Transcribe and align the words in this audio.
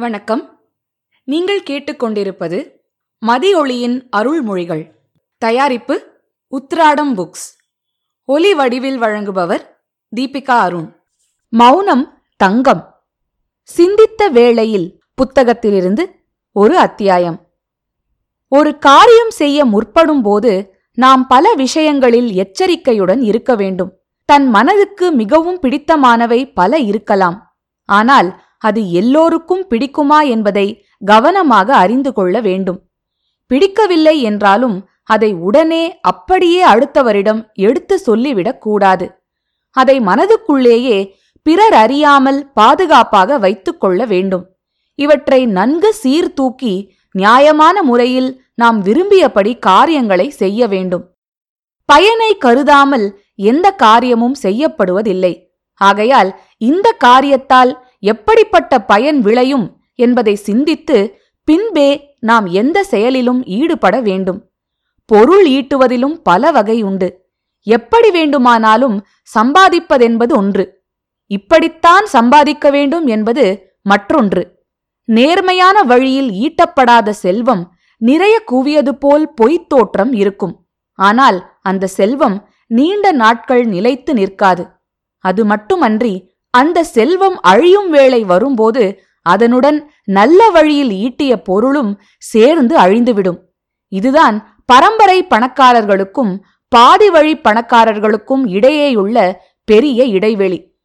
வணக்கம். 0.00 0.60
நீங்கள் 1.24 1.62
கேட்டுக்கொண்டிருப்பது 1.62 2.70
மதியொளியின் 3.26 4.08
அருள்மொழிகள். 4.16 4.90
தயாரிப்பு 5.38 6.06
உத்ராடம் 6.50 7.14
புக்ஸ். 7.16 7.46
ஒலி 8.24 8.54
வடிவில் 8.54 9.00
வழங்குபவர் 9.00 9.60
தீபிகா 10.16 10.50
அருண். 10.50 10.96
மௌனம் 11.48 12.22
தங்கம். 12.36 13.02
சிந்தித்த 13.62 14.28
வேளையில் 14.28 15.02
புத்தகத்திலிருந்து 15.14 16.06
ஒரு 16.52 16.78
அத்தியாயம். 16.78 17.48
ஒரு 18.48 18.78
காரியம் 18.78 19.30
செய்ய 19.30 19.64
முற்படும் 19.64 20.22
போது 20.22 20.74
நாம் 20.92 21.26
பல 21.26 21.54
விஷயங்களில் 21.54 22.32
எச்சரிக்கையுடன் 22.32 23.20
இருக்க 23.20 23.54
வேண்டும். 23.54 24.00
தன் 24.24 24.46
மனதுக்கு 24.46 25.12
மிகவும் 25.12 25.60
பிடித்தமானவை 25.62 26.52
பல 26.54 26.78
இருக்கலாம். 26.78 27.58
ஆனால் 27.84 28.46
அது 28.58 28.92
எல்லோருக்கும் 28.92 29.66
பிடிக்குமா 29.70 30.28
என்பதை 30.28 30.86
கவனமாக 31.04 31.76
அறிந்து 31.76 32.12
கொள்ள 32.12 32.40
வேண்டும். 32.40 32.82
பிடிக்கவில்லை 33.46 34.22
என்றாலும் 34.22 34.88
அதை 35.04 35.32
உடனே 35.32 36.00
அப்படியே 36.00 36.66
அடுத்தவரிடம் 36.66 37.52
எடுத்து 37.52 37.98
சொல்லிவிடக் 37.98 38.60
கூடாது. 38.60 39.22
அதை 39.70 40.00
மனதுக்குள்ளேயே 40.00 41.10
பிறர் 41.42 41.72
அறியாமல் 41.72 42.52
பாதுகாப்பாக 42.52 43.38
வைத்துக் 43.38 43.80
கொள்ள 43.80 44.04
வேண்டும். 44.04 44.56
இவற்றை 44.94 45.46
நன்கு 45.46 45.94
சீர்தூக்கி 45.94 46.94
நியாயமான 47.12 47.82
முறையில் 47.82 48.42
நாம் 48.54 48.82
விரும்பியபடி 48.84 49.58
காரியங்களை 49.58 50.30
செய்ய 50.30 50.66
வேண்டும். 50.66 51.14
பயனை 51.84 52.36
கருதாமல் 52.36 53.20
எந்த 53.34 53.70
காரியமும் 53.70 54.34
செய்யப்படுவதில்லை. 54.42 55.46
ஆகையால் 55.74 56.40
இந்த 56.56 56.96
காரியத்தால் 57.04 57.87
எப்படிப்பட்ட 57.98 58.78
பயன் 58.78 59.20
விளையும் 59.20 59.80
என்பதை 59.94 60.34
சிந்தித்து 60.34 61.20
பின்பே 61.44 62.16
நாம் 62.20 62.46
எந்த 62.46 62.84
செயலிலும் 62.84 63.44
ஈடுபட 63.44 64.00
வேண்டும். 64.00 64.50
பொருள் 65.04 65.48
ஈட்டுவதிலும் 65.48 66.20
பல 66.22 66.50
வகை 66.50 66.82
உண்டு. 66.82 67.30
எப்படி 67.62 68.10
வேண்டுமானாலும் 68.10 69.06
சம்பாதிப்பதென்பது 69.38 70.32
ஒன்று. 70.32 70.82
இப்படித்தான் 71.26 72.06
சம்பாதிக்க 72.06 72.70
வேண்டும் 72.70 73.06
என்பது 73.06 73.76
மற்றொன்று. 73.82 74.64
நேர்மையான 75.04 75.82
வழியில் 75.82 76.30
ஈட்டப்படாத 76.30 77.10
செல்வம் 77.10 77.72
நிறைய 77.96 78.42
குவியது 78.52 78.88
போல் 78.88 79.34
பொய்த் 79.34 79.68
தோற்றம் 79.68 80.12
இருக்கும். 80.12 80.66
ஆனால் 80.92 81.52
அந்த 81.62 81.86
செல்வம் 81.86 82.48
நீண்ட 82.66 83.12
நாட்கள் 83.12 83.64
நிலைத்து 83.64 84.14
நிற்காது. 84.14 84.68
அது 85.18 85.44
மட்டுமன்றி 85.44 86.27
அந்த 86.50 86.84
செல்வம் 86.84 87.40
அழியும் 87.40 87.90
வேளை 87.90 88.24
வரும்போது 88.24 89.02
அதனுடன் 89.22 89.90
நல்ல 90.04 90.50
வழியில் 90.50 90.90
ஈட்டிய 90.90 91.36
பொருளும் 91.44 92.00
சேர்ந்து 92.18 92.78
அழிந்துவிடும். 92.78 93.38
இதுதான் 93.88 94.62
பரம்பரை 94.66 95.24
பணக்காரர்களுக்கும் 95.24 96.38
பாதி 96.68 97.10
வழி 97.10 97.34
பணக்காரர்களுக்கும் 97.36 98.44
இடையேயுள்ள 98.46 99.32
பெரிய 99.64 100.04
இடைவெளி. 100.04 100.76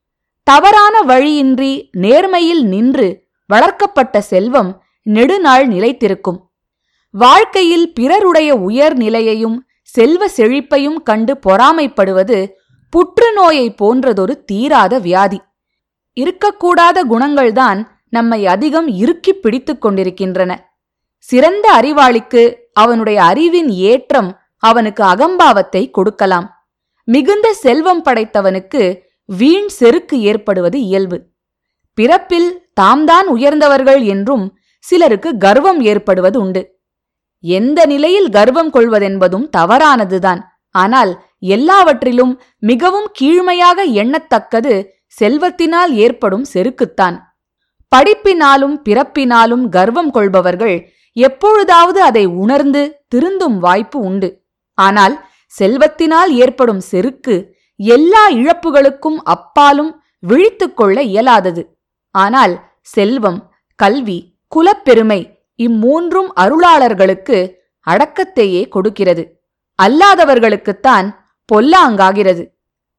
தவறான 0.44 1.02
வழியின்றி 1.02 1.90
நேர்மையில் 1.98 2.64
நின்று 2.64 3.28
வளர்க்கப்பட்ட 3.46 4.22
செல்வம் 4.22 4.84
நெடுநாள் 5.02 5.68
நிலைத்திருக்கும். 5.68 6.40
வாழ்க்கையில் 7.10 7.94
பிறருடைய 7.94 8.56
உயர் 8.56 8.96
நிலையையும் 8.98 9.66
செல்வ 9.82 10.28
செழிப்பையும் 10.28 11.00
கண்டு 11.04 11.40
பொறாமைப்படுவது 11.48 12.50
புற்றுநோயை 12.90 13.76
போன்றதொரு 13.82 14.44
தீராத 14.46 15.00
வியாதி. 15.00 15.40
இருக்கக்கூடாத 16.20 17.02
குணங்கள்தான் 17.10 17.84
நம்மை 18.10 18.48
அதிகம் 18.48 18.88
இறுக்கிப் 18.88 19.42
பிடித்துக் 19.42 19.82
கொண்டிருக்கின்றன. 19.82 20.78
சிறந்த 21.18 21.80
அறிவாளிக்கு 21.82 22.56
அவனுடைய 22.74 23.24
அறிவின் 23.24 23.70
ஏற்றம் 23.70 24.38
அவனுக்கு 24.58 25.04
அகம்பாவத்தை 25.04 25.92
கொடுக்கலாம். 25.92 26.68
மிகுந்த 27.04 27.54
செல்வம் 27.54 28.06
படைத்தவனுக்கு 28.06 29.00
வீண் 29.26 29.68
செருக்கு 29.68 30.22
ஏற்படுவது 30.22 30.82
இயல்பு. 30.82 31.26
பிறப்பில் 31.94 32.68
தாம்தான் 32.82 33.26
உயர்ந்தவர்கள் 33.26 34.06
என்றும் 34.06 34.58
சிலருக்கு 34.80 35.38
கர்வம் 35.38 35.82
ஏற்படுவது 35.82 36.42
உண்டு. 36.42 36.80
எந்த 37.42 37.86
நிலையில் 37.86 38.30
கர்வம் 38.30 38.74
கொள்வதென்பதும் 38.74 39.50
தவறானதுதான். 39.58 40.42
ஆனால் 40.70 41.24
எல்லாவற்றிலும் 41.40 42.42
மிகவும் 42.60 43.12
கீழ்மையாக 43.22 43.86
எண்ணத்தக்கது 43.86 44.86
செல்வத்தினால் 45.20 45.92
ஏற்படும் 46.06 46.46
செருக்குத்தான். 46.54 47.18
படிப்பினாலும் 47.92 48.76
பிறப்பினாலும் 48.88 49.66
கர்வம் 49.70 50.12
கொள்பவர்கள் 50.12 50.88
எப்பொழுதாவது 51.12 52.02
அதை 52.02 52.26
உணர்ந்து 52.26 53.06
திருந்தும் 53.08 53.58
வாய்ப்பு 53.58 54.00
உண்டு. 54.00 54.30
ஆனால் 54.74 55.16
செல்வத்தினால் 55.60 56.32
ஏற்படும் 56.44 56.80
செருக்கு 56.80 57.36
எல்லா 57.76 58.30
இழப்புகளுக்கும் 58.30 59.20
அப்பாலும் 59.24 59.92
விழித்துக்கொள்ள 60.28 60.98
இயலாதது. 61.02 61.64
ஆனால் 62.12 62.54
செல்வம் 62.82 63.40
கல்வி 63.76 64.38
குலப்பெருமை 64.56 65.22
இம்மூன்றும் 65.60 66.30
அருளாளர்களுக்கு 66.36 67.38
அடக்கத்தையே 67.88 68.62
கொடுக்கிறது. 68.70 69.24
அல்லாதவர்களுக்குத்தான் 69.80 71.08
பொல்லாங்காகிறது. 71.50 72.44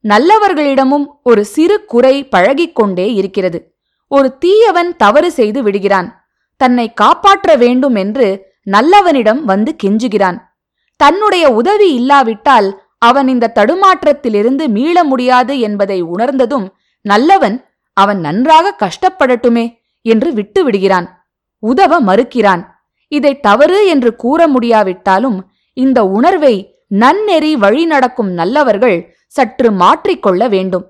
நல்லவர்களிடமும் 0.05 1.07
ஒரு 1.23 1.45
சிறு 1.45 1.85
குறை 1.85 2.15
பழகிக்கொண்டே 2.25 3.15
இருக்கிறது. 3.15 3.75
ஒரு 4.09 4.39
தீயவன் 4.39 4.97
தவறு 4.97 5.31
செய்து 5.33 5.63
விடுகிறான். 5.63 6.27
தன்னை 6.57 6.93
காப்பாற்ற 6.93 7.57
வேண்டும் 7.57 7.95
என்று 7.95 8.27
நல்லவனிடம் 8.63 9.45
வந்து 9.45 9.77
கெஞ்சுகிறான். 9.83 10.39
தன்னுடைய 10.97 11.53
உதவி 11.53 11.93
இல்லாவிட்டால் 11.95 12.83
அவன் 12.99 13.29
இந்த 13.29 13.53
தடுமாற்றத்திலிருந்து 13.55 14.69
மீள 14.69 15.05
முடியாது 15.05 15.59
என்பதை 15.61 16.01
உணர்ந்ததும் 16.01 16.67
நல்லவன் 17.01 17.57
அவன் 17.93 18.21
நன்றாக 18.21 18.77
கஷ்டப்படட்டுமே 18.85 19.65
என்று 20.03 20.33
விட்டு 20.33 20.65
விடுகிறான் 20.65 21.09
உதவ 21.59 22.01
மறுக்கிறான். 22.01 22.63
இதை 23.09 23.41
தவறு 23.41 23.87
என்று 23.87 24.17
கூற 24.17 24.49
முடியாவிட்டாலும் 24.49 25.51
இந்த 25.73 25.99
உணர்வை 26.05 26.55
நன்னெறி 26.87 27.57
வழி 27.57 27.85
நடக்கும் 27.85 28.31
நல்லவர்கள் 28.33 28.97
சற்று 29.35 29.69
மாற்றிக்கொள்ள 29.71 30.49
வேண்டும். 30.49 30.85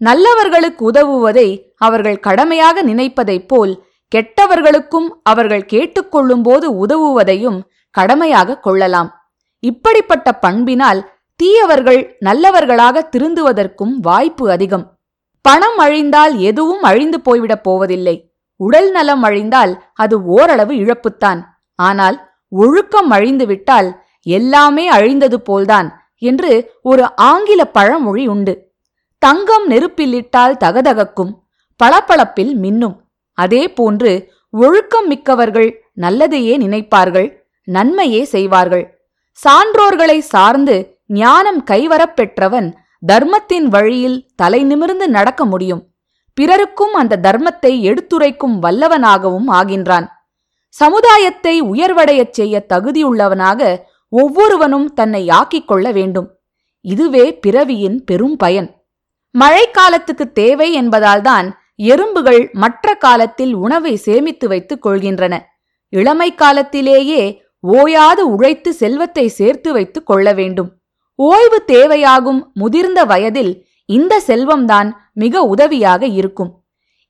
நல்லவர்களுக்கு 0.00 0.82
உதவுவதை 0.90 1.48
அவர்கள் 1.76 2.18
கடமையாக 2.20 2.82
நினைப்பதைப் 2.82 3.48
போல் 3.48 3.72
கெட்டவர்களுக்கும் 4.12 5.08
அவர்கள் 5.22 5.68
கேட்டுக்கொள்ளும்போது 5.72 6.66
உதவுவதையும் 6.84 7.58
கடமையாக 7.90 8.58
கொள்ளலாம். 8.58 9.10
இப்படிப்பட்ட 9.62 10.32
பண்பினால் 10.32 11.00
தீயவர்கள் 11.40 12.00
நல்லவர்களாக 12.18 13.08
திருந்துவதற்கும் 13.12 13.94
வாய்ப்பு 14.00 14.44
அதிகம். 14.50 14.84
பணம் 15.44 15.78
அழிந்தால் 15.78 16.34
எதுவும் 16.50 16.82
அழிந்து 16.82 17.18
போய்விடப் 17.26 17.64
போவதில்லை. 17.66 18.16
உடல் 18.60 18.90
நலம் 18.90 19.22
அழிந்தால் 19.22 19.72
அது 19.94 20.16
ஓரளவு 20.36 20.74
இழப்புத்தான். 20.74 21.40
ஆனால் 21.78 22.16
ஒழுக்கம் 22.48 23.10
அழிந்துவிட்டால் 23.10 23.88
எல்லாமே 24.22 24.84
அழிந்தது 24.88 25.38
போல்தான் 25.40 25.88
என்று 26.18 26.72
ஒரு 26.82 27.14
ஆங்கில 27.14 27.64
பழமொழி 27.64 28.26
உண்டு. 28.26 28.72
தங்கம் 29.18 29.70
நெருப்பிலிட்டால் 29.70 30.56
தகதகக்கும் 30.64 31.32
பளபளப்பில் 31.76 32.58
மின்னும். 32.58 32.96
அதே 33.32 33.72
போன்று 33.72 34.32
ஒழுக்கம் 34.50 35.06
மிக்கவர்கள் 35.06 35.84
நல்லதையே 35.96 36.56
நினைப்பார்கள் 36.56 37.36
நன்மையே 37.64 38.24
செய்வார்கள். 38.24 39.08
சான்றோர்களை 39.32 40.18
சார்ந்து 40.18 40.98
ஞானம் 41.06 41.64
கைவரப் 41.64 42.16
பெற்றவன் 42.16 42.76
தர்மத்தின் 43.06 43.68
வழியில் 43.68 44.30
தலை 44.36 44.64
நிமிர்ந்து 44.64 45.08
நடக்க 45.08 45.44
முடியும். 45.44 45.86
பிறருக்கும் 46.34 46.94
அந்த 46.94 47.18
தர்மத்தை 47.22 47.80
எடுத்துரைக்கும் 47.80 48.62
வல்லவனாகவும் 48.62 49.48
ஆகின்றான். 49.48 50.06
சமுதாயத்தை 50.68 51.62
உயர்வடையச் 51.62 52.30
செய்ய 52.30 52.66
தகுதியுள்ளவனாக 52.74 53.78
ஒவ்வொருவனும் 54.08 54.94
தன்னை 54.94 55.28
யாக்கிக் 55.28 55.64
கொள்ள 55.64 55.92
வேண்டும். 55.92 56.38
இதுவே 56.80 57.38
பிறவியின் 57.38 58.04
பெரும் 58.04 58.36
பயன். 58.36 58.84
மழைக்காலத்துக்கு 59.38 60.32
தேவை 60.32 60.82
என்பதால்தான் 60.82 61.50
எறும்புகள் 61.74 62.50
மற்ற 62.52 62.94
காலத்தில் 62.94 63.54
உணவை 63.54 63.96
சேமித்து 63.96 64.48
வைத்துக் 64.48 64.86
கொள்கின்றன. 64.86 65.40
இளமை 65.88 66.34
காலத்திலேயே 66.34 67.42
ஓயாது 67.60 68.30
உழைத்து 68.30 68.72
செல்வத்தை 68.72 69.28
சேர்த்து 69.28 69.72
வைத்துக் 69.72 70.06
கொள்ள 70.06 70.32
வேண்டும். 70.32 70.72
ஓய்வு 71.14 71.62
தேவையாகும் 71.66 72.42
முதிர்ந்த 72.52 73.04
வயதில் 73.04 73.66
இந்த 73.84 74.22
செல்வம்தான் 74.26 74.90
மிக 75.12 75.42
உதவியாக 75.42 76.06
இருக்கும். 76.06 76.64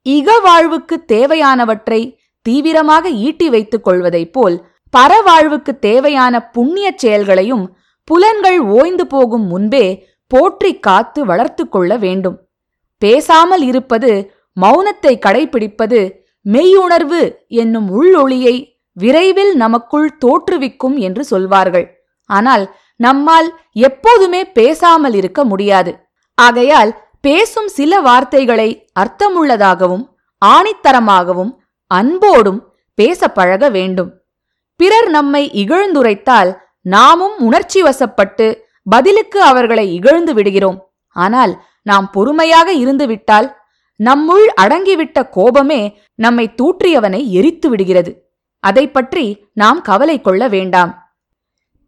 இக 0.08 0.40
வாழ்வுக்கு 0.42 1.04
தேவையானவற்றை 1.12 2.16
தீவிரமாக 2.42 3.10
ஈட்டி 3.10 3.50
வைத்துக் 3.50 3.84
கொள்வதைப் 3.84 4.32
போல் 4.32 4.66
பரவாழ்வுக்கு 4.96 5.72
தேவையான 5.78 6.34
புண்ணியச் 6.54 7.00
செயல்களையும் 7.02 7.64
புலன்கள் 8.04 8.58
ஓய்ந்து 8.76 9.04
போகும் 9.06 9.46
முன்பே 9.46 9.86
போற்றி 10.26 10.70
காத்து 10.78 11.20
வளர்த்து 11.24 11.64
கொள்ள 11.68 11.90
வேண்டும். 11.96 12.36
பேசாமல் 13.02 13.62
இருப்பது 13.62 14.10
மௌனத்தை 14.56 15.12
கடைபிடிப்பது 15.26 16.00
மெய்யுணர்வு 16.46 17.22
என்னும் 17.46 17.88
உள்ளொளியை 17.98 18.56
விரைவில் 18.92 19.52
நமக்குள் 19.56 20.08
தோற்றுவிக்கும் 20.24 20.96
என்று 20.96 21.24
சொல்வார்கள். 21.24 21.86
ஆனால் 22.30 22.64
நம்மால் 22.96 23.48
எப்போதுமே 23.72 24.40
பேசாமல் 24.58 25.14
இருக்க 25.14 25.40
முடியாது. 25.44 25.92
ஆகையால் 26.34 26.92
பேசும் 27.20 27.68
சில 27.68 28.00
வார்த்தைகளை 28.00 28.68
அர்த்தமுள்ளதாகவும் 29.00 30.04
ஆணித்தரமாகவும் 30.42 31.52
அன்போடும் 31.90 32.60
பேச 32.94 33.28
பழக 33.28 33.68
வேண்டும். 33.68 34.10
பிறர் 34.80 35.08
நம்மை 35.08 35.42
இகழ்ந்துரைத்தால் 35.62 36.50
நாமும் 36.86 37.36
உணர்ச்சி 37.38 37.80
வசப்பட்டு 37.82 38.46
பதிலுக்கு 38.82 39.38
அவர்களை 39.42 39.86
இகழ்ந்து 39.94 40.32
விடுகிறோம். 40.34 40.78
ஆனால் 41.16 41.52
நாம் 41.82 42.06
பொறுமையாக 42.10 42.68
இருந்துவிட்டால் 42.72 43.48
நம்முள் 44.00 44.46
அடங்கிவிட்ட 44.62 45.18
கோபமே 45.28 45.80
நம்மை 46.14 46.46
தூற்றியவனை 46.56 47.20
எரித்து 47.30 47.68
விடுகிறது. 47.68 48.10
அதை 48.64 48.84
பற்றி 48.90 49.24
நாம் 49.52 49.80
கவலை 49.80 50.16
கொள்ள 50.20 50.42
வேண்டாம். 50.48 50.92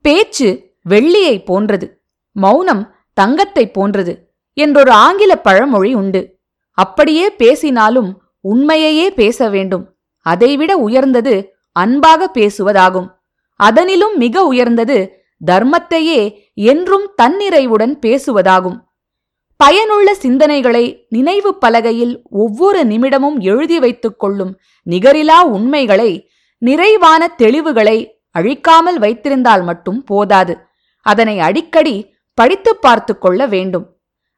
பேச்சு 0.05 0.49
வெள்ளியை 0.89 1.37
போன்றது 1.45 1.87
மௌனம் 2.37 2.83
தங்கத்தை 3.17 3.65
போன்றது 3.71 4.13
என்றொரு 4.57 4.93
ஆங்கில 5.07 5.33
பழமொழி 5.37 5.93
உண்டு. 5.95 6.23
அப்படியே 6.79 7.27
பேசினாலும் 7.33 8.11
உண்மையையே 8.45 9.07
பேச 9.11 9.49
வேண்டும். 9.49 9.85
அதைவிட 10.27 10.73
உயர்ந்தது 10.77 11.35
அன்பாக 11.81 12.31
பேசுவதாகும். 12.35 13.09
அதனிலும் 13.61 14.15
மிக 14.17 14.45
உயர்ந்தது 14.45 14.99
தர்மத்தையே 15.41 16.21
என்றும் 16.69 17.07
தன்னிறைவுடன் 17.23 17.95
பேசுவதாகும். 18.05 18.79
பயனுள்ள 19.61 20.09
சிந்தனைகளை 20.23 20.85
நினைவு 21.09 21.51
பலகையில் 21.55 22.15
ஒவ்வொரு 22.43 22.81
நிமிடமும் 22.85 23.39
எழுதி 23.51 23.79
வைத்துக் 23.79 24.19
கொள்ளும் 24.19 24.53
நிகரிலா 24.87 25.39
உண்மைகளை 25.55 26.11
நிறைவான 26.63 27.23
தெளிவுகளை 27.43 27.99
அழிக்காமல் 28.39 28.99
வைத்திருந்தால் 28.99 29.63
மட்டும் 29.63 30.01
போதாது. 30.05 30.55
அதனை 31.07 31.37
அடிக்கடி 31.41 31.97
படித்து 32.39 32.73
பார்த்து 32.77 33.13
கொள்ள 33.19 33.41
வேண்டும். 33.47 33.87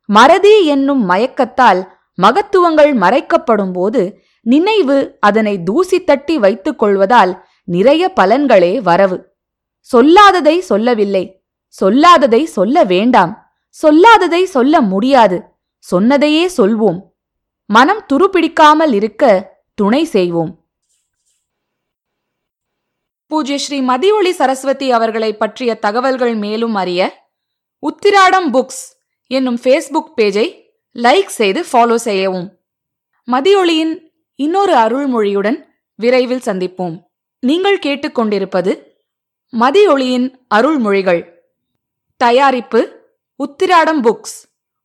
மறதி 0.08 0.54
என்னும் 0.74 1.02
மயக்கத்தால் 1.10 1.80
மகத்துவங்கள் 2.18 2.92
மறைக்கப்படும் 2.94 3.72
போது 3.72 4.02
நினைவு 4.40 5.16
அதனை 5.20 5.62
தூசி 5.62 6.04
தட்டி 6.04 6.38
வைத்துக் 6.38 6.78
கொள்வதால் 6.78 7.46
நிறைய 7.64 8.12
பலன்களே 8.20 8.78
வரவு. 8.78 9.36
சொல்லாததை 9.92 10.58
சொல்லவில்லை. 10.58 11.44
சொல்லாததை 11.80 12.44
சொல்ல 12.44 12.84
வேண்டாம். 12.84 13.52
சொல்லாததை 13.82 14.44
சொல்ல 14.44 14.80
முடியாது. 14.80 15.42
சொன்னதையே 15.78 16.46
சொல்வோம். 16.46 17.00
மனம் 17.66 18.04
துருப்பிடிக்காமல் 18.12 18.92
இருக்க 18.92 19.52
துணை 19.74 20.04
செய்வோம். 20.04 20.68
பூஜ்ய 23.26 23.58
ஸ்ரீ 23.58 23.80
மதியொளி 23.80 24.30
சரஸ்வதி 24.30 24.90
அவர்களை 24.90 25.36
பற்றிய 25.36 25.74
தகவல்கள் 25.74 26.34
மேலும் 26.34 26.74
அறிய 26.74 27.28
உத்திராடம் 27.82 28.52
புக்ஸ் 28.52 28.98
என்னும் 29.26 29.58
ஃபேஸ்புக் 29.62 30.12
பேஜை 30.16 30.62
லைக் 30.94 31.26
செய்து 31.26 31.66
ஃபாலோ 31.72 31.94
செய்யவும். 31.94 32.58
மதியொளியின் 33.32 34.09
இன்னொரு 34.40 34.74
அருள்மொழியுடன் 34.74 35.58
விரைவில் 35.94 36.44
சந்திப்போம். 36.44 37.02
நீங்கள் 37.40 37.78
கேட்டுக்கொண்டிருப்பது 37.78 38.72
மதியொளியின் 39.52 40.26
அருள்மொழிகள். 40.54 41.20
தயாரிப்பு 42.16 42.80
உத்திராடம் 43.38 44.02
புக்ஸ். 44.02 44.36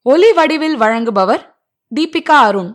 ஒலி 0.01 0.33
வடிவில் 0.33 0.77
வழங்குபவர் 0.79 1.43
தீபிகா 1.95 2.37
அருண். 2.47 2.71